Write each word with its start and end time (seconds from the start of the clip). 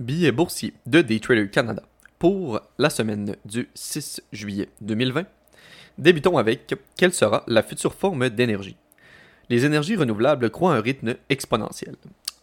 Billets 0.00 0.32
boursiers 0.32 0.74
de 0.86 1.00
Daytrader 1.00 1.48
Canada 1.48 1.82
pour 2.18 2.60
la 2.78 2.90
semaine 2.90 3.36
du 3.44 3.68
6 3.74 4.22
juillet 4.32 4.68
2020. 4.80 5.24
Débutons 5.98 6.38
avec 6.38 6.74
quelle 6.96 7.12
sera 7.12 7.44
la 7.46 7.62
future 7.62 7.94
forme 7.94 8.28
d'énergie. 8.30 8.76
Les 9.48 9.64
énergies 9.64 9.96
renouvelables 9.96 10.50
croient 10.50 10.74
un 10.74 10.80
rythme 10.80 11.14
exponentiel. 11.28 11.96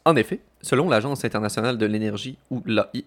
En 0.05 0.15
effet, 0.15 0.39
selon 0.61 0.89
l'Agence 0.89 1.25
internationale 1.25 1.77
de 1.77 1.85
l'énergie 1.85 2.37
ou 2.49 2.61
l'AIE, 2.65 3.05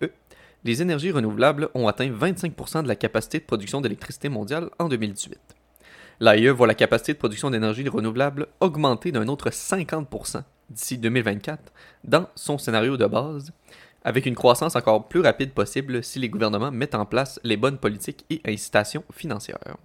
les 0.64 0.82
énergies 0.82 1.12
renouvelables 1.12 1.68
ont 1.74 1.88
atteint 1.88 2.10
25% 2.10 2.82
de 2.82 2.88
la 2.88 2.96
capacité 2.96 3.38
de 3.38 3.44
production 3.44 3.80
d'électricité 3.80 4.28
mondiale 4.28 4.70
en 4.78 4.88
2018. 4.88 5.38
L'AIE 6.20 6.48
voit 6.48 6.66
la 6.66 6.74
capacité 6.74 7.14
de 7.14 7.18
production 7.18 7.50
d'énergie 7.50 7.88
renouvelable 7.88 8.48
augmenter 8.60 9.12
d'un 9.12 9.28
autre 9.28 9.50
50% 9.50 10.42
d'ici 10.70 10.98
2024 10.98 11.72
dans 12.04 12.28
son 12.34 12.58
scénario 12.58 12.96
de 12.96 13.06
base, 13.06 13.52
avec 14.04 14.26
une 14.26 14.34
croissance 14.34 14.76
encore 14.76 15.08
plus 15.08 15.20
rapide 15.20 15.52
possible 15.52 16.02
si 16.02 16.18
les 16.18 16.28
gouvernements 16.28 16.70
mettent 16.70 16.94
en 16.94 17.06
place 17.06 17.40
les 17.44 17.56
bonnes 17.56 17.78
politiques 17.78 18.24
et 18.30 18.40
incitations 18.46 19.04
financières. 19.12 19.76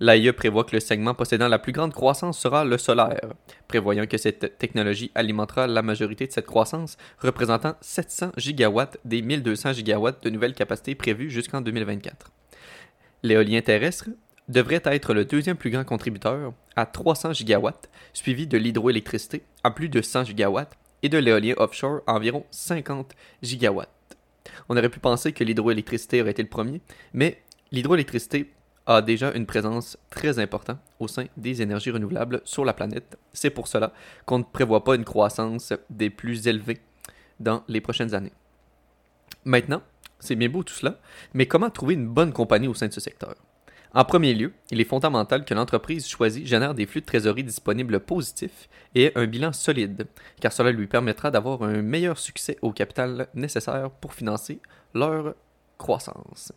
L'AIE 0.00 0.32
prévoit 0.32 0.62
que 0.62 0.76
le 0.76 0.80
segment 0.80 1.14
possédant 1.14 1.48
la 1.48 1.58
plus 1.58 1.72
grande 1.72 1.92
croissance 1.92 2.38
sera 2.38 2.64
le 2.64 2.78
solaire, 2.78 3.34
prévoyant 3.66 4.06
que 4.06 4.16
cette 4.16 4.56
technologie 4.58 5.10
alimentera 5.16 5.66
la 5.66 5.82
majorité 5.82 6.26
de 6.26 6.32
cette 6.32 6.46
croissance, 6.46 6.96
représentant 7.18 7.74
700 7.80 8.30
gigawatts 8.36 8.98
des 9.04 9.22
1200 9.22 9.72
gigawatts 9.72 10.22
de 10.22 10.30
nouvelles 10.30 10.54
capacités 10.54 10.94
prévues 10.94 11.30
jusqu'en 11.30 11.60
2024. 11.60 12.30
L'éolien 13.24 13.60
terrestre 13.60 14.10
devrait 14.48 14.82
être 14.84 15.14
le 15.14 15.24
deuxième 15.24 15.56
plus 15.56 15.70
grand 15.70 15.84
contributeur 15.84 16.52
à 16.76 16.86
300 16.86 17.32
gigawatts, 17.32 17.90
suivi 18.12 18.46
de 18.46 18.56
l'hydroélectricité 18.56 19.42
à 19.64 19.72
plus 19.72 19.88
de 19.88 20.00
100 20.00 20.26
gigawatts 20.26 20.76
et 21.02 21.08
de 21.08 21.18
l'éolien 21.18 21.54
offshore 21.56 22.00
environ 22.06 22.44
50 22.50 23.14
gigawatts. 23.42 23.88
On 24.68 24.76
aurait 24.76 24.88
pu 24.88 25.00
penser 25.00 25.32
que 25.32 25.44
l'hydroélectricité 25.44 26.20
aurait 26.20 26.32
été 26.32 26.42
le 26.42 26.48
premier, 26.48 26.80
mais 27.12 27.42
l'hydroélectricité 27.70 28.52
a 28.86 29.02
déjà 29.02 29.32
une 29.32 29.46
présence 29.46 29.98
très 30.08 30.38
importante 30.38 30.78
au 30.98 31.08
sein 31.08 31.26
des 31.36 31.60
énergies 31.60 31.90
renouvelables 31.90 32.40
sur 32.44 32.64
la 32.64 32.72
planète. 32.72 33.18
C'est 33.32 33.50
pour 33.50 33.68
cela 33.68 33.92
qu'on 34.24 34.38
ne 34.38 34.44
prévoit 34.44 34.82
pas 34.82 34.94
une 34.94 35.04
croissance 35.04 35.74
des 35.90 36.08
plus 36.08 36.48
élevées 36.48 36.80
dans 37.38 37.62
les 37.68 37.82
prochaines 37.82 38.14
années. 38.14 38.32
Maintenant, 39.44 39.82
c'est 40.18 40.36
bien 40.36 40.48
beau 40.48 40.62
tout 40.62 40.74
cela, 40.74 40.98
mais 41.34 41.46
comment 41.46 41.70
trouver 41.70 41.94
une 41.94 42.08
bonne 42.08 42.32
compagnie 42.32 42.66
au 42.68 42.74
sein 42.74 42.88
de 42.88 42.92
ce 42.92 43.00
secteur? 43.00 43.34
En 43.94 44.04
premier 44.04 44.34
lieu, 44.34 44.52
il 44.70 44.80
est 44.80 44.84
fondamental 44.84 45.44
que 45.44 45.54
l'entreprise 45.54 46.06
choisie 46.06 46.46
génère 46.46 46.74
des 46.74 46.86
flux 46.86 47.00
de 47.00 47.06
trésorerie 47.06 47.44
disponibles 47.44 48.00
positifs 48.00 48.68
et 48.94 49.12
un 49.14 49.26
bilan 49.26 49.52
solide, 49.52 50.06
car 50.40 50.52
cela 50.52 50.72
lui 50.72 50.86
permettra 50.86 51.30
d'avoir 51.30 51.62
un 51.62 51.80
meilleur 51.80 52.18
succès 52.18 52.58
au 52.60 52.72
capital 52.72 53.28
nécessaire 53.34 53.90
pour 53.90 54.12
financer 54.12 54.60
leur 54.94 55.34
croissance. 55.78 56.52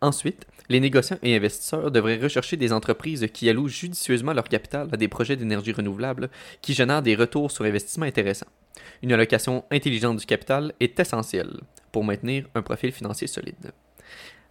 Ensuite, 0.00 0.46
les 0.68 0.80
négociants 0.80 1.18
et 1.22 1.36
investisseurs 1.36 1.92
devraient 1.92 2.18
rechercher 2.18 2.56
des 2.56 2.72
entreprises 2.72 3.28
qui 3.32 3.48
allouent 3.48 3.68
judicieusement 3.68 4.32
leur 4.32 4.48
capital 4.48 4.88
à 4.90 4.96
des 4.96 5.06
projets 5.06 5.36
d'énergie 5.36 5.70
renouvelable 5.70 6.28
qui 6.60 6.74
génèrent 6.74 7.02
des 7.02 7.14
retours 7.14 7.52
sur 7.52 7.64
investissement 7.64 8.06
intéressants. 8.06 8.48
Une 9.02 9.12
allocation 9.12 9.64
intelligente 9.70 10.16
du 10.16 10.26
capital 10.26 10.72
est 10.80 10.98
essentielle 10.98 11.60
pour 11.92 12.02
maintenir 12.02 12.46
un 12.56 12.62
profil 12.62 12.90
financier 12.90 13.28
solide. 13.28 13.70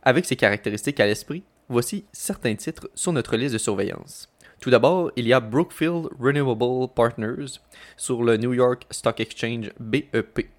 Avec 0.03 0.25
ces 0.25 0.38
caractéristiques 0.38 1.02
à 1.02 1.06
l'esprit, 1.06 1.44
voici 1.72 2.05
certains 2.11 2.55
titres 2.55 2.89
sur 2.95 3.14
notre 3.14 3.36
liste 3.38 3.53
de 3.53 3.58
surveillance. 3.58 4.30
Tout 4.59 4.69
d'abord, 4.69 5.11
il 5.16 5.27
y 5.27 5.33
a 5.33 5.39
Brookfield 5.39 6.09
Renewable 6.19 6.94
Partners 6.94 7.59
sur 7.97 8.23
le 8.23 8.38
New 8.38 8.53
York 8.53 8.86
Stock 8.91 9.19
Exchange 9.19 9.72
BEP. 9.80 10.50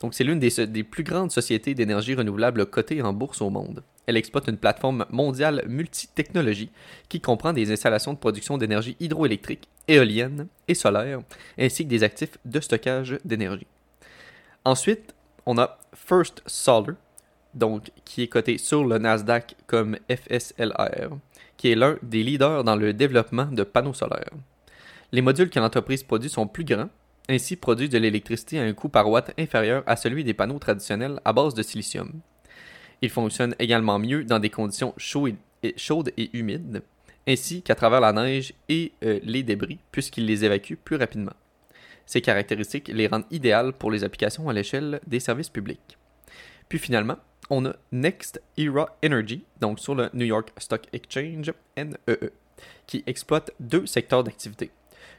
Donc, 0.00 0.14
c'est 0.14 0.24
l'une 0.24 0.38
des, 0.38 0.66
des, 0.66 0.84
plus 0.84 1.04
grandes 1.04 1.30
sociétés 1.30 1.74
d'énergie 1.74 2.14
renouvelable 2.14 2.66
cotées 2.66 3.02
en 3.02 3.12
bourse 3.12 3.42
au 3.42 3.50
monde. 3.50 3.82
Elle 4.06 4.16
exploite 4.16 4.48
une 4.48 4.56
plateforme 4.56 5.04
mondiale 5.10 5.64
multi-technologie 5.68 6.70
qui 7.08 7.20
comprend 7.20 7.52
des 7.52 7.70
installations 7.70 8.12
de 8.12 8.18
production 8.18 8.58
d'énergie 8.58 8.96
hydroélectrique, 9.00 9.68
éolienne 9.86 10.48
et 10.66 10.74
solaire, 10.74 11.20
ainsi 11.58 11.84
que 11.84 11.90
des 11.90 12.02
actifs 12.02 12.38
de 12.44 12.60
stockage 12.60 13.18
d'énergie. 13.24 13.66
Ensuite, 14.64 15.14
on 15.46 15.58
a 15.58 15.78
First 15.94 16.42
Solar, 16.46 16.96
donc 17.54 17.90
qui 18.04 18.22
est 18.22 18.28
coté 18.28 18.58
sur 18.58 18.84
le 18.84 18.98
Nasdaq 18.98 19.56
comme 19.66 19.96
FSLR, 20.08 21.10
qui 21.56 21.70
est 21.70 21.74
l'un 21.74 21.96
des 22.02 22.22
leaders 22.22 22.64
dans 22.64 22.76
le 22.76 22.92
développement 22.92 23.46
de 23.46 23.62
panneaux 23.62 23.94
solaires. 23.94 24.30
Les 25.12 25.22
modules 25.22 25.50
que 25.50 25.60
l'entreprise 25.60 26.02
produit 26.02 26.30
sont 26.30 26.46
plus 26.46 26.64
grands, 26.64 26.88
ainsi 27.28 27.56
produisent 27.56 27.90
de 27.90 27.98
l'électricité 27.98 28.58
à 28.58 28.62
un 28.62 28.72
coût 28.72 28.88
par 28.88 29.08
watt 29.08 29.32
inférieur 29.38 29.82
à 29.86 29.96
celui 29.96 30.24
des 30.24 30.34
panneaux 30.34 30.58
traditionnels 30.58 31.20
à 31.24 31.32
base 31.32 31.54
de 31.54 31.62
silicium. 31.62 32.12
Ils 33.02 33.10
fonctionnent 33.10 33.54
également 33.58 33.98
mieux 33.98 34.24
dans 34.24 34.38
des 34.38 34.50
conditions 34.50 34.94
chaudes 34.96 36.12
et 36.16 36.30
humides, 36.32 36.82
ainsi 37.28 37.62
qu'à 37.62 37.74
travers 37.74 38.00
la 38.00 38.12
neige 38.12 38.54
et 38.68 38.92
euh, 39.04 39.20
les 39.22 39.42
débris, 39.42 39.78
puisqu'ils 39.92 40.26
les 40.26 40.44
évacuent 40.44 40.76
plus 40.76 40.96
rapidement. 40.96 41.32
Ces 42.06 42.20
caractéristiques 42.20 42.88
les 42.88 43.06
rendent 43.06 43.26
idéales 43.30 43.72
pour 43.72 43.90
les 43.90 44.04
applications 44.04 44.48
à 44.48 44.52
l'échelle 44.52 45.00
des 45.06 45.20
services 45.20 45.48
publics. 45.48 45.98
Puis 46.68 46.78
finalement, 46.78 47.16
on 47.50 47.66
a 47.66 47.74
Next 47.90 48.40
Era 48.56 48.96
Energy, 49.04 49.44
donc 49.60 49.78
sur 49.80 49.94
le 49.94 50.10
New 50.14 50.24
York 50.24 50.52
Stock 50.58 50.82
Exchange, 50.92 51.52
NEE, 51.76 51.96
e, 52.08 52.32
qui 52.86 53.02
exploite 53.06 53.50
deux 53.60 53.86
secteurs 53.86 54.24
d'activité. 54.24 54.70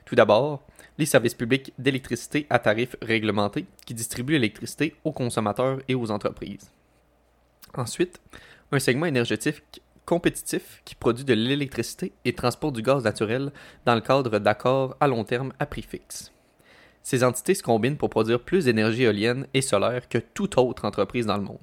Tout 0.06 0.16
d'abord, 0.16 0.62
les 0.98 1.06
services 1.06 1.34
publics 1.34 1.74
d'électricité 1.78 2.46
à 2.50 2.60
tarifs 2.60 2.96
réglementés 3.02 3.66
qui 3.86 3.94
distribuent 3.94 4.34
l'électricité 4.34 4.96
aux 5.04 5.12
consommateurs 5.12 5.80
et 5.88 5.96
aux 5.96 6.12
entreprises. 6.12 6.72
Ensuite, 7.76 8.20
un 8.72 8.80
segment 8.80 9.08
énergétique 9.08 9.82
compétitif 10.06 10.82
qui 10.86 10.96
produit 10.96 11.26
de 11.26 11.34
l'électricité 11.34 12.12
et 12.26 12.34
transporte 12.34 12.76
du 12.76 12.82
gaz 12.82 13.04
naturel 13.04 13.52
dans 13.86 13.96
le 13.96 14.02
cadre 14.02 14.38
d'accords 14.40 14.96
à 15.00 15.08
long 15.08 15.24
terme 15.24 15.54
à 15.60 15.66
prix 15.66 15.82
fixe. 15.82 16.32
Ces 17.04 17.24
entités 17.24 17.54
se 17.54 17.62
combinent 17.64 17.98
pour 17.98 18.10
produire 18.10 18.40
plus 18.40 18.66
d'énergie 18.66 19.04
éolienne 19.04 19.46
et 19.54 19.62
solaire 19.62 20.08
que 20.08 20.18
toute 20.18 20.58
autre 20.58 20.86
entreprise 20.86 21.26
dans 21.26 21.38
le 21.38 21.44
monde. 21.44 21.60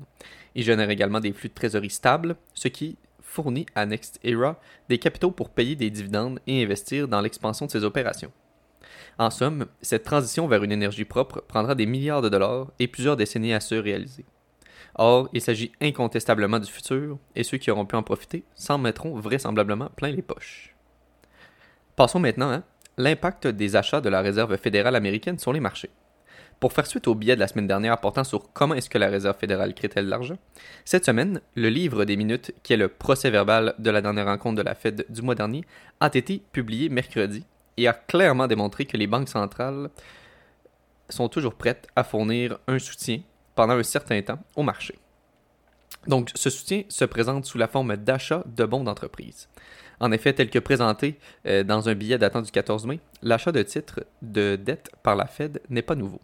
Ils 0.55 0.65
génèrent 0.65 0.91
également 0.91 1.21
des 1.21 1.33
flux 1.33 1.49
de 1.49 1.55
trésorerie 1.55 1.91
stables, 1.91 2.37
ce 2.55 2.69
qui 2.69 2.99
fournit 3.23 3.67
à 3.75 3.87
NextEra 3.87 4.61
des 4.89 4.99
capitaux 4.99 5.31
pour 5.31 5.51
payer 5.51 5.77
des 5.77 5.91
dividendes 5.91 6.41
et 6.47 6.63
investir 6.63 7.09
dans 7.09 7.21
l'expansion 7.21 7.67
de 7.67 7.71
ses 7.71 7.85
opérations. 7.85 8.33
En 9.19 9.31
somme, 9.31 9.67
cette 9.81 10.05
transition 10.05 10.47
vers 10.47 10.63
une 10.63 10.73
énergie 10.73 11.05
propre 11.05 11.41
prendra 11.47 11.75
des 11.75 11.87
milliards 11.87 12.23
de 12.23 12.29
dollars 12.29 12.69
et 12.79 12.89
plusieurs 12.89 13.17
décennies 13.17 13.55
à 13.55 13.61
se 13.61 13.75
réaliser. 13.75 14.25
Or, 14.97 15.29
il 15.33 15.41
s'agit 15.41 15.73
incontestablement 15.81 16.59
du 16.59 16.71
futur, 16.71 17.19
et 17.37 17.45
ceux 17.45 17.59
qui 17.59 17.71
auront 17.71 17.87
pu 17.87 17.97
en 17.97 18.03
profiter 18.03 18.45
s'en 18.55 18.79
mettront 18.79 19.19
vraisemblablement 19.19 19.89
plein 19.97 20.11
les 20.11 20.23
poches. 20.23 20.75
Passons 21.97 22.19
maintenant 22.19 22.51
à 22.51 22.63
l'impact 23.01 23.47
des 23.47 23.77
achats 23.77 24.01
de 24.01 24.09
la 24.09 24.21
Réserve 24.21 24.57
fédérale 24.57 24.97
américaine 24.97 25.39
sur 25.39 25.53
les 25.53 25.61
marchés. 25.61 25.91
Pour 26.61 26.75
faire 26.75 26.87
suite 26.87 27.09
au 27.09 27.15
billet 27.15 27.37
de 27.37 27.41
la 27.41 27.49
semaine 27.49 27.67
dernière 27.67 27.99
portant 27.99 28.23
sur 28.23 28.53
comment 28.53 28.75
est-ce 28.75 28.91
que 28.91 28.99
la 28.99 29.09
Réserve 29.09 29.39
fédérale 29.39 29.75
crée-t-elle 29.75 30.07
l'argent, 30.07 30.37
cette 30.85 31.07
semaine, 31.07 31.41
le 31.55 31.71
livre 31.71 32.05
des 32.05 32.17
minutes, 32.17 32.53
qui 32.63 32.75
est 32.75 32.77
le 32.77 32.89
procès 32.89 33.31
verbal 33.31 33.75
de 33.79 33.91
la 33.91 34.03
dernière 34.03 34.27
rencontre 34.27 34.57
de 34.57 34.63
la 34.63 34.75
Fed 34.75 35.07
du 35.09 35.23
mois 35.23 35.35
dernier, 35.35 35.65
a 36.01 36.11
été 36.13 36.43
publié 36.53 36.91
mercredi 36.91 37.47
et 37.79 37.89
a 37.89 37.95
clairement 37.95 38.47
démontré 38.47 38.85
que 38.85 38.99
les 38.99 39.07
banques 39.07 39.31
centrales 39.31 39.89
sont 41.09 41.29
toujours 41.29 41.55
prêtes 41.55 41.89
à 41.97 42.05
fournir 42.05 42.59
un 42.69 42.79
soutien 42.79 43.21
pendant 43.55 43.75
un 43.75 43.83
certain 43.83 44.21
temps 44.21 44.39
au 44.55 44.63
marché. 44.63 44.99
Donc, 46.07 46.31
ce 46.35 46.51
soutien 46.51 46.83
se 46.89 47.05
présente 47.05 47.45
sous 47.45 47.59
la 47.59 47.69
forme 47.69 47.97
d'achat 47.97 48.43
de 48.47 48.65
bons 48.65 48.85
d'entreprise. 48.85 49.49
En 50.01 50.13
effet, 50.13 50.33
tel 50.33 50.49
que 50.49 50.59
présenté 50.59 51.19
euh, 51.47 51.63
dans 51.63 51.89
un 51.89 51.95
billet 51.95 52.17
datant 52.17 52.41
du 52.41 52.51
14 52.51 52.87
mai, 52.87 53.01
l'achat 53.23 53.53
de 53.53 53.63
titres 53.63 54.01
de 54.23 54.57
dette 54.57 54.91
par 55.03 55.15
la 55.15 55.27
Fed 55.27 55.61
n'est 55.69 55.83
pas 55.83 55.95
nouveau. 55.95 56.21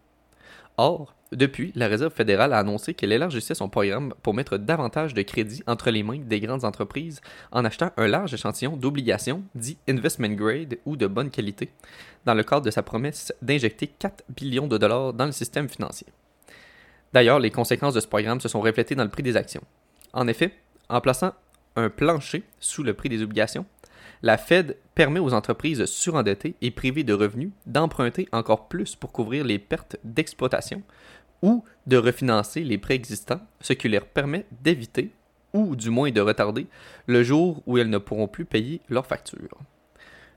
Or, 0.79 1.15
depuis, 1.33 1.73
la 1.75 1.89
Réserve 1.89 2.13
fédérale 2.13 2.53
a 2.53 2.59
annoncé 2.59 2.95
qu'elle 2.95 3.13
élargissait 3.13 3.55
son 3.55 3.69
programme 3.69 4.15
pour 4.23 4.33
mettre 4.33 4.59
davantage 4.59 5.13
de 5.13 5.23
crédits 5.23 5.63
entre 5.67 5.91
les 5.91 6.03
mains 6.03 6.21
des 6.21 6.41
grandes 6.41 6.65
entreprises 6.65 7.21
en 7.51 7.65
achetant 7.65 7.91
un 7.97 8.07
large 8.07 8.33
échantillon 8.33 8.77
d'obligations 8.77 9.43
dit 9.55 9.77
investment 9.89 10.35
grade 10.35 10.79
ou 10.87 10.97
de 10.97 11.07
bonne 11.07 11.31
qualité, 11.31 11.71
dans 12.25 12.35
le 12.35 12.45
cadre 12.45 12.65
de 12.65 12.71
sa 12.71 12.83
promesse 12.83 13.33
d'injecter 13.43 13.89
4 13.89 14.25
billions 14.29 14.69
de 14.69 14.79
dollars 14.79 15.13
dans 15.13 15.27
le 15.27 15.33
système 15.33 15.69
financier. 15.69 16.07
D'ailleurs, 17.17 17.41
les 17.41 17.51
conséquences 17.51 17.95
de 17.95 18.01
ce 18.01 18.07
programme 18.07 18.43
se 18.43 18.49
sont 18.51 18.61
reflétées 18.61 18.95
dans 18.95 19.03
le 19.03 19.09
prix 19.09 19.23
des 19.23 19.39
actions. 19.39 19.63
En 20.13 20.29
effet, 20.29 20.53
en 20.91 21.01
plaçant 21.01 21.33
un 21.75 21.89
plancher 21.89 22.43
sous 22.61 22.83
le 22.83 22.93
prix 22.93 23.09
des 23.09 23.23
obligations, 23.23 23.65
la 24.21 24.37
Fed 24.37 24.77
permet 24.95 25.19
aux 25.19 25.33
entreprises 25.33 25.87
surendettées 25.87 26.57
et 26.61 26.71
privées 26.71 27.05
de 27.05 27.15
revenus 27.15 27.53
d'emprunter 27.65 28.29
encore 28.33 28.69
plus 28.69 28.97
pour 28.97 29.13
couvrir 29.13 29.47
les 29.47 29.59
pertes 29.59 29.97
d'exploitation 30.05 30.83
ou 31.41 31.65
de 31.87 31.97
refinancer 31.97 32.61
les 32.61 32.77
prêts 32.77 32.97
existants, 32.97 33.41
ce 33.63 33.73
qui 33.73 33.89
leur 33.89 34.05
permet 34.05 34.45
d'éviter, 34.61 35.11
ou 35.55 35.75
du 35.75 35.89
moins 35.89 36.11
de 36.11 36.21
retarder, 36.21 36.67
le 37.07 37.23
jour 37.23 37.63
où 37.65 37.79
elles 37.79 37.89
ne 37.89 37.97
pourront 37.97 38.29
plus 38.29 38.45
payer 38.45 38.83
leurs 38.91 39.07
factures. 39.07 39.57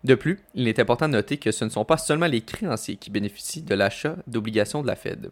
De 0.06 0.16
plus, 0.16 0.40
il 0.56 0.70
est 0.70 0.80
important 0.80 1.10
de 1.10 1.14
noter 1.16 1.36
que 1.36 1.52
ce 1.52 1.66
ne 1.66 1.72
sont 1.72 1.84
pas 1.84 1.98
seulement 1.98 2.28
les 2.28 2.40
créanciers 2.40 2.96
qui 2.96 3.10
bénéficient 3.10 3.64
de 3.64 3.76
l'achat 3.76 4.16
d'obligations 4.28 4.82
de 4.82 4.88
la 4.88 4.96
Fed. 4.96 5.30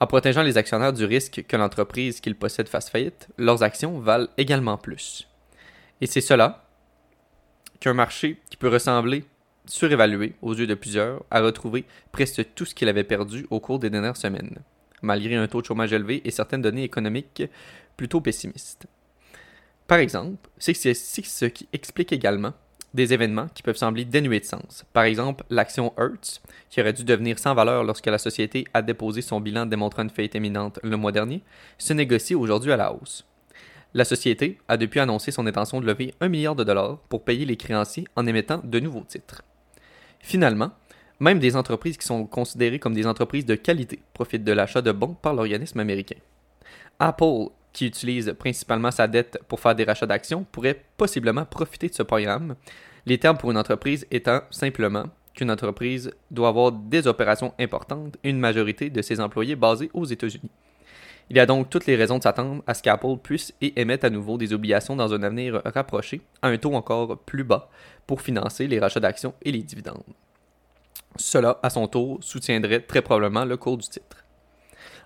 En 0.00 0.06
protégeant 0.06 0.42
les 0.42 0.56
actionnaires 0.56 0.92
du 0.92 1.04
risque 1.04 1.44
que 1.48 1.56
l'entreprise 1.56 2.20
qu'ils 2.20 2.36
possèdent 2.36 2.68
fasse 2.68 2.88
faillite, 2.88 3.28
leurs 3.36 3.62
actions 3.62 3.98
valent 3.98 4.28
également 4.36 4.76
plus. 4.76 5.28
Et 6.00 6.06
c'est 6.06 6.20
cela 6.20 6.64
qu'un 7.80 7.94
marché 7.94 8.40
qui 8.48 8.56
peut 8.56 8.68
ressembler 8.68 9.24
surévalué 9.66 10.34
aux 10.40 10.54
yeux 10.54 10.66
de 10.66 10.74
plusieurs 10.74 11.24
a 11.30 11.40
retrouvé 11.40 11.84
presque 12.12 12.54
tout 12.54 12.64
ce 12.64 12.74
qu'il 12.74 12.88
avait 12.88 13.04
perdu 13.04 13.46
au 13.50 13.60
cours 13.60 13.78
des 13.78 13.90
dernières 13.90 14.16
semaines, 14.16 14.58
malgré 15.02 15.34
un 15.34 15.46
taux 15.48 15.60
de 15.60 15.66
chômage 15.66 15.92
élevé 15.92 16.22
et 16.24 16.30
certaines 16.30 16.62
données 16.62 16.84
économiques 16.84 17.42
plutôt 17.96 18.20
pessimistes. 18.20 18.86
Par 19.88 19.98
exemple, 19.98 20.48
c'est 20.58 20.74
ce 20.74 21.46
qui 21.46 21.68
explique 21.72 22.12
également 22.12 22.54
des 22.94 23.12
événements 23.12 23.48
qui 23.54 23.62
peuvent 23.62 23.76
sembler 23.76 24.04
dénués 24.04 24.40
de 24.40 24.44
sens. 24.44 24.84
Par 24.92 25.04
exemple, 25.04 25.44
l'action 25.50 25.92
Hertz, 25.98 26.40
qui 26.70 26.80
aurait 26.80 26.92
dû 26.92 27.04
devenir 27.04 27.38
sans 27.38 27.54
valeur 27.54 27.84
lorsque 27.84 28.06
la 28.06 28.18
société 28.18 28.64
a 28.74 28.82
déposé 28.82 29.22
son 29.22 29.40
bilan 29.40 29.66
démontrant 29.66 30.02
une 30.02 30.10
faillite 30.10 30.34
imminente 30.34 30.80
le 30.82 30.96
mois 30.96 31.12
dernier, 31.12 31.42
se 31.76 31.92
négocie 31.92 32.34
aujourd'hui 32.34 32.72
à 32.72 32.76
la 32.76 32.92
hausse. 32.92 33.26
La 33.94 34.04
société 34.04 34.58
a 34.68 34.76
depuis 34.76 35.00
annoncé 35.00 35.30
son 35.30 35.46
intention 35.46 35.80
de 35.80 35.86
lever 35.86 36.14
1 36.20 36.28
milliard 36.28 36.54
de 36.54 36.64
dollars 36.64 36.98
pour 37.08 37.24
payer 37.24 37.46
les 37.46 37.56
créanciers 37.56 38.06
en 38.16 38.26
émettant 38.26 38.60
de 38.62 38.80
nouveaux 38.80 39.04
titres. 39.04 39.42
Finalement, 40.20 40.72
même 41.20 41.38
des 41.38 41.56
entreprises 41.56 41.96
qui 41.96 42.06
sont 42.06 42.26
considérées 42.26 42.78
comme 42.78 42.94
des 42.94 43.06
entreprises 43.06 43.46
de 43.46 43.54
qualité 43.54 44.00
profitent 44.12 44.44
de 44.44 44.52
l'achat 44.52 44.82
de 44.82 44.92
bons 44.92 45.14
par 45.14 45.34
l'organisme 45.34 45.80
américain. 45.80 46.16
Apple 47.00 47.48
qui 47.72 47.86
utilise 47.86 48.34
principalement 48.38 48.90
sa 48.90 49.06
dette 49.06 49.38
pour 49.48 49.60
faire 49.60 49.74
des 49.74 49.84
rachats 49.84 50.06
d'actions, 50.06 50.44
pourrait 50.50 50.82
possiblement 50.96 51.44
profiter 51.44 51.88
de 51.88 51.94
ce 51.94 52.02
programme, 52.02 52.56
les 53.06 53.18
termes 53.18 53.38
pour 53.38 53.50
une 53.50 53.58
entreprise 53.58 54.06
étant 54.10 54.40
simplement 54.50 55.06
qu'une 55.34 55.50
entreprise 55.50 56.12
doit 56.30 56.48
avoir 56.48 56.72
des 56.72 57.06
opérations 57.06 57.54
importantes 57.58 58.16
et 58.24 58.30
une 58.30 58.40
majorité 58.40 58.90
de 58.90 59.02
ses 59.02 59.20
employés 59.20 59.56
basés 59.56 59.90
aux 59.94 60.04
États-Unis. 60.04 60.50
Il 61.30 61.36
y 61.36 61.40
a 61.40 61.46
donc 61.46 61.68
toutes 61.68 61.86
les 61.86 61.96
raisons 61.96 62.18
de 62.18 62.22
s'attendre 62.22 62.62
à 62.66 62.74
ce 62.74 62.82
qu'Apple 62.82 63.16
puisse 63.22 63.52
et 63.60 63.78
émette 63.80 64.04
à 64.04 64.10
nouveau 64.10 64.38
des 64.38 64.52
obligations 64.52 64.96
dans 64.96 65.12
un 65.12 65.22
avenir 65.22 65.60
rapproché, 65.64 66.22
à 66.40 66.48
un 66.48 66.56
taux 66.56 66.74
encore 66.74 67.18
plus 67.18 67.44
bas, 67.44 67.68
pour 68.06 68.22
financer 68.22 68.66
les 68.66 68.80
rachats 68.80 69.00
d'actions 69.00 69.34
et 69.42 69.52
les 69.52 69.62
dividendes. 69.62 70.02
Cela, 71.16 71.58
à 71.62 71.70
son 71.70 71.86
tour, 71.86 72.18
soutiendrait 72.22 72.80
très 72.80 73.02
probablement 73.02 73.44
le 73.44 73.56
cours 73.56 73.76
du 73.76 73.86
titre. 73.86 74.24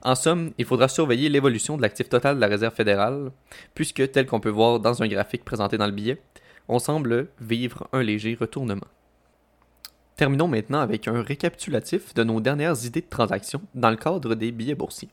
En 0.04 0.16
somme, 0.16 0.50
il 0.58 0.64
faudra 0.64 0.88
surveiller 0.88 1.28
l'évolution 1.28 1.76
de 1.76 1.82
l'actif 1.82 2.08
total 2.08 2.37
de 2.37 2.40
la 2.40 2.49
Réserve 2.49 2.75
fédérale, 2.75 3.31
puisque, 3.75 4.10
tel 4.10 4.26
qu'on 4.26 4.40
peut 4.40 4.50
voir 4.50 4.81
dans 4.81 5.00
un 5.02 5.06
graphique 5.06 5.44
présenté 5.44 5.78
dans 5.78 5.87
le 5.87 5.93
billet, 5.93 6.20
on 6.69 6.81
semble 6.81 7.28
vivre 7.40 7.88
un 7.93 8.02
léger 8.02 8.37
retournement. 8.38 8.87
Terminons 10.16 10.49
maintenant 10.49 10.81
avec 10.81 11.06
un 11.06 11.22
récapitulatif 11.22 12.14
de 12.14 12.25
nos 12.25 12.40
dernières 12.40 12.84
idées 12.84 13.00
de 13.00 13.08
transactions 13.08 13.62
dans 13.75 13.90
le 13.90 13.96
cadre 13.96 14.34
des 14.34 14.50
billets 14.50 14.75
boursiers. 14.75 15.08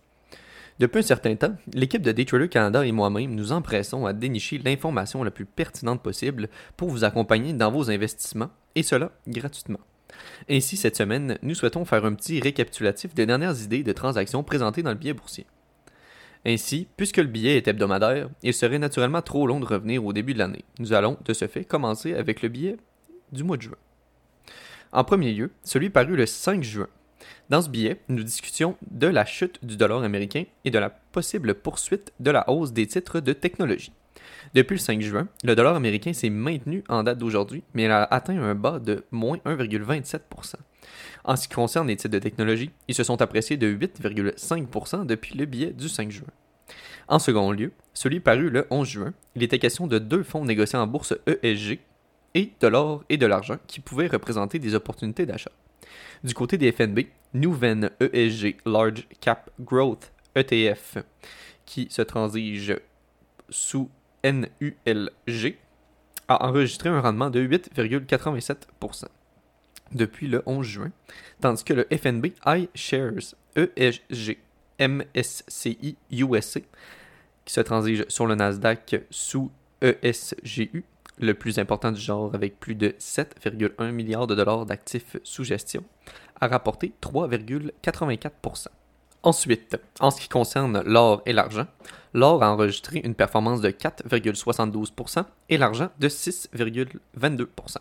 Depuis 0.79 0.99
un 0.99 1.03
certain 1.03 1.35
temps, 1.35 1.55
l'équipe 1.73 2.01
de 2.01 2.11
Daytrader 2.11 2.47
Canada 2.47 2.85
et 2.85 2.91
moi-même 2.91 3.35
nous 3.35 3.51
empressons 3.51 4.05
à 4.05 4.13
dénicher 4.13 4.57
l'information 4.57 5.23
la 5.23 5.31
plus 5.31 5.45
pertinente 5.45 6.01
possible 6.01 6.49
pour 6.77 6.89
vous 6.89 7.03
accompagner 7.03 7.53
dans 7.53 7.71
vos 7.71 7.91
investissements, 7.91 8.49
et 8.75 8.83
cela 8.83 9.11
gratuitement. 9.27 9.79
Ainsi, 10.49 10.77
cette 10.77 10.95
semaine, 10.95 11.37
nous 11.41 11.55
souhaitons 11.55 11.85
faire 11.85 12.05
un 12.05 12.13
petit 12.13 12.39
récapitulatif 12.39 13.13
des 13.13 13.25
dernières 13.25 13.61
idées 13.61 13.83
de 13.83 13.91
transactions 13.91 14.43
présentées 14.43 14.83
dans 14.83 14.91
le 14.91 14.95
billet 14.95 15.13
boursier. 15.13 15.45
Ainsi, 16.45 16.87
puisque 16.95 17.17
le 17.17 17.25
billet 17.25 17.57
est 17.57 17.67
hebdomadaire, 17.67 18.29
il 18.43 18.53
serait 18.53 18.79
naturellement 18.79 19.21
trop 19.21 19.45
long 19.45 19.59
de 19.59 19.65
revenir 19.65 20.05
au 20.05 20.13
début 20.13 20.33
de 20.33 20.39
l'année. 20.39 20.63
Nous 20.79 20.93
allons, 20.93 21.17
de 21.25 21.33
ce 21.33 21.47
fait, 21.47 21.65
commencer 21.65 22.13
avec 22.13 22.41
le 22.41 22.49
billet 22.49 22.77
du 23.31 23.43
mois 23.43 23.57
de 23.57 23.63
juin. 23.63 23.77
En 24.91 25.03
premier 25.03 25.33
lieu, 25.33 25.51
celui 25.63 25.89
paru 25.89 26.15
le 26.15 26.25
5 26.25 26.63
juin. 26.63 26.87
Dans 27.49 27.61
ce 27.61 27.69
billet, 27.69 27.99
nous 28.07 28.23
discutions 28.23 28.77
de 28.89 29.07
la 29.07 29.25
chute 29.25 29.63
du 29.63 29.75
dollar 29.75 30.01
américain 30.03 30.45
et 30.65 30.71
de 30.71 30.79
la 30.79 30.89
possible 30.89 31.55
poursuite 31.55 32.13
de 32.19 32.31
la 32.31 32.49
hausse 32.49 32.71
des 32.71 32.87
titres 32.87 33.19
de 33.19 33.33
technologie. 33.33 33.91
Depuis 34.53 34.75
le 34.75 34.79
5 34.79 35.01
juin, 35.01 35.27
le 35.43 35.55
dollar 35.55 35.75
américain 35.75 36.13
s'est 36.13 36.29
maintenu 36.29 36.83
en 36.89 37.03
date 37.03 37.17
d'aujourd'hui, 37.17 37.63
mais 37.73 37.83
il 37.83 37.91
a 37.91 38.03
atteint 38.03 38.41
un 38.41 38.55
bas 38.55 38.79
de 38.79 39.03
moins 39.11 39.37
1,27% 39.45 40.55
En 41.23 41.35
ce 41.35 41.47
qui 41.47 41.53
concerne 41.53 41.87
les 41.87 41.95
titres 41.95 42.13
de 42.13 42.19
technologie, 42.19 42.71
ils 42.87 42.95
se 42.95 43.03
sont 43.03 43.21
appréciés 43.21 43.57
de 43.57 43.71
8,5% 43.71 45.05
depuis 45.05 45.37
le 45.37 45.45
billet 45.45 45.71
du 45.71 45.89
5 45.89 46.11
juin. 46.11 46.27
En 47.07 47.19
second 47.19 47.51
lieu, 47.51 47.71
celui 47.93 48.19
paru 48.19 48.49
le 48.49 48.67
11 48.69 48.87
juin, 48.87 49.13
il 49.35 49.43
était 49.43 49.59
question 49.59 49.87
de 49.87 49.99
deux 49.99 50.23
fonds 50.23 50.45
négociés 50.45 50.77
en 50.77 50.87
bourse 50.87 51.15
ESG 51.25 51.79
et 52.35 52.51
de 52.59 52.67
l'or 52.67 53.03
et 53.09 53.17
de 53.17 53.25
l'argent 53.25 53.57
qui 53.67 53.79
pouvaient 53.79 54.07
représenter 54.07 54.59
des 54.59 54.75
opportunités 54.75 55.25
d'achat. 55.25 55.51
Du 56.23 56.33
côté 56.33 56.57
des 56.57 56.71
FNB, 56.71 57.07
Nouven 57.33 57.89
ESG 57.99 58.57
Large 58.65 59.07
Cap 59.21 59.49
Growth 59.59 60.11
ETF, 60.35 60.97
qui 61.65 61.87
se 61.89 62.01
transige 62.01 62.75
sous 63.49 63.89
NULG 64.23 65.57
a 66.27 66.45
enregistré 66.45 66.89
un 66.89 67.01
rendement 67.01 67.29
de 67.29 67.41
8,87% 67.45 69.05
depuis 69.91 70.27
le 70.27 70.43
11 70.45 70.65
juin, 70.65 70.91
tandis 71.41 71.63
que 71.63 71.73
le 71.73 71.87
FNB 71.91 72.27
iShares 72.45 73.35
ESG 73.55 74.37
MSCI 74.79 75.97
USA, 76.11 76.59
qui 77.45 77.53
se 77.53 77.61
transige 77.61 78.05
sur 78.07 78.27
le 78.27 78.35
Nasdaq 78.35 79.01
sous 79.09 79.51
ESGU, 79.81 80.83
le 81.17 81.33
plus 81.33 81.59
important 81.59 81.91
du 81.91 81.99
genre 81.99 82.33
avec 82.33 82.59
plus 82.59 82.75
de 82.75 82.89
7,1 82.99 83.91
milliards 83.91 84.27
de 84.27 84.35
dollars 84.35 84.65
d'actifs 84.65 85.17
sous 85.23 85.43
gestion, 85.43 85.83
a 86.39 86.47
rapporté 86.47 86.93
3,84%. 87.01 88.67
Ensuite, 89.21 89.77
en 89.99 90.11
ce 90.11 90.21
qui 90.21 90.29
concerne 90.29 90.81
l'or 90.85 91.21
et 91.25 91.33
l'argent, 91.33 91.67
l'or 92.13 92.41
a 92.41 92.51
enregistré 92.51 93.01
une 93.03 93.15
performance 93.15 93.59
de 93.59 93.69
4,72% 93.69 95.25
et 95.49 95.57
l'argent 95.57 95.89
de 95.99 96.07
6,22%. 96.07 97.77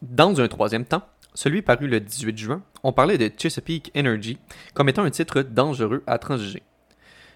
Dans 0.00 0.40
un 0.40 0.48
troisième 0.48 0.86
temps, 0.86 1.02
celui 1.34 1.60
paru 1.60 1.86
le 1.86 2.00
18 2.00 2.38
juin, 2.38 2.62
on 2.82 2.92
parlait 2.92 3.18
de 3.18 3.30
Chesapeake 3.36 3.92
Energy 3.94 4.38
comme 4.72 4.88
étant 4.88 5.02
un 5.02 5.10
titre 5.10 5.42
dangereux 5.42 6.02
à 6.06 6.18
transiger. 6.18 6.62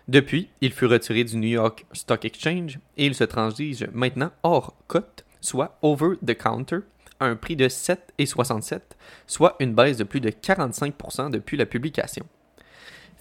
Depuis, 0.09 0.51
il 0.61 0.73
fut 0.73 0.87
retiré 0.87 1.25
du 1.25 1.37
New 1.37 1.49
York 1.49 1.87
Stock 1.93 2.25
Exchange 2.25 2.79
et 2.97 3.07
il 3.07 3.15
se 3.15 3.25
transige 3.25 3.87
maintenant 3.93 4.33
hors 4.43 4.75
cote, 4.87 5.25
soit 5.41 5.79
over 5.83 6.17
the 6.27 6.35
counter, 6.37 6.79
à 7.21 7.27
un 7.27 7.37
prix 7.37 7.57
de 7.57 7.69
7,67%, 7.69 8.81
soit 9.27 9.57
une 9.61 9.75
baisse 9.75 9.99
de 9.99 10.05
plus 10.05 10.21
de 10.21 10.31
45% 10.31 11.31
depuis 11.31 11.57
la 11.57 11.67
publication. 11.67 12.27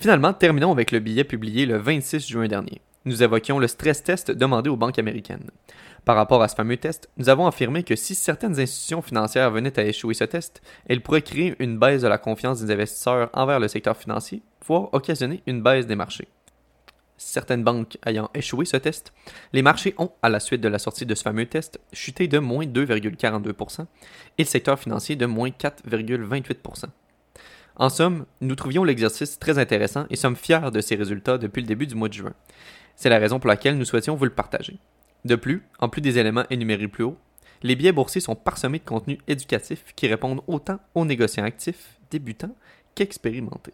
Finalement, 0.04 0.34
terminons 0.34 0.74
avec 0.74 0.92
le 0.92 1.00
billet 1.00 1.24
publié 1.24 1.66
le 1.66 1.78
26 1.78 2.28
juin 2.28 2.50
dernier. 2.50 2.82
Nous 3.06 3.24
évoquions 3.24 3.58
le 3.58 3.68
stress 3.68 4.04
test 4.04 4.32
demandé 4.32 4.70
aux 4.70 4.76
banques 4.76 5.00
américaines. 5.00 5.50
Par 6.04 6.18
rapport 6.18 6.44
à 6.44 6.50
ce 6.50 6.56
fameux 6.56 6.76
test, 6.76 7.10
nous 7.16 7.30
avons 7.30 7.48
affirmé 7.48 7.84
que 7.84 7.96
si 7.96 8.14
certaines 8.14 8.60
institutions 8.60 9.02
financières 9.02 9.50
venaient 9.50 9.80
à 9.80 9.86
échouer 9.86 10.14
ce 10.14 10.26
test, 10.26 10.62
elles 10.90 11.00
pourraient 11.00 11.22
créer 11.22 11.56
une 11.60 11.80
baisse 11.80 12.02
de 12.02 12.10
la 12.10 12.18
confiance 12.18 12.62
des 12.62 12.74
investisseurs 12.74 13.30
envers 13.32 13.62
le 13.62 13.70
secteur 13.70 13.96
financier, 13.96 14.42
voire 14.68 14.94
occasionner 14.94 15.42
une 15.48 15.64
baisse 15.64 15.88
des 15.88 15.96
marchés. 15.96 16.28
Certaines 17.16 17.64
banques 17.64 17.98
ayant 18.06 18.30
échoué 18.34 18.66
ce 18.66 18.76
test, 18.76 19.14
les 19.54 19.62
marchés 19.62 19.96
ont, 19.98 20.12
à 20.22 20.28
la 20.28 20.42
suite 20.42 20.60
de 20.60 20.68
la 20.68 20.80
sortie 20.80 21.06
de 21.06 21.16
ce 21.16 21.24
fameux 21.24 21.46
test, 21.46 21.80
chuté 21.94 22.28
de 22.28 22.40
moins 22.40 22.66
2,42% 22.66 23.86
et 24.38 24.44
le 24.44 24.48
secteur 24.50 24.78
financier 24.78 25.16
de 25.16 25.26
moins 25.26 25.48
4,28%. 25.48 26.88
En 27.76 27.90
somme, 27.90 28.26
nous 28.42 28.56
trouvions 28.56 28.84
l'exercice 28.84 29.40
très 29.40 29.58
intéressant 29.58 30.06
et 30.10 30.16
sommes 30.16 30.36
fiers 30.36 30.72
de 30.72 30.82
ses 30.82 30.96
résultats 30.96 31.38
depuis 31.38 31.62
le 31.62 31.68
début 31.68 31.88
du 31.88 31.96
mois 31.96 32.08
de 32.08 32.14
juin. 32.14 32.34
C'est 32.96 33.10
la 33.10 33.18
raison 33.18 33.40
pour 33.40 33.48
laquelle 33.48 33.78
nous 33.78 33.86
souhaitions 33.86 34.16
vous 34.16 34.26
le 34.26 34.32
partager. 34.32 34.78
De 35.26 35.36
plus, 35.36 35.64
en 35.80 35.90
plus 35.90 36.02
des 36.02 36.20
éléments 36.20 36.46
énumérés 36.50 36.88
plus 36.88 37.04
haut, 37.04 37.18
les 37.64 37.76
billets 37.76 37.92
boursiers 37.92 38.22
sont 38.22 38.36
parsemés 38.36 38.80
de 38.80 38.84
contenus 38.84 39.20
éducatifs 39.28 39.94
qui 39.96 40.08
répondent 40.08 40.42
autant 40.48 40.80
aux 40.94 41.06
négociants 41.06 41.46
actifs, 41.46 41.98
débutants 42.12 42.56
qu'expérimentés. 42.94 43.74